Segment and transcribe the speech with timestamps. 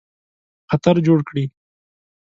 [0.69, 1.45] خطر جوړ کړي.